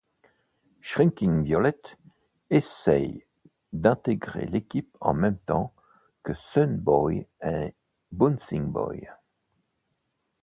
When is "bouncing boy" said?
8.11-9.07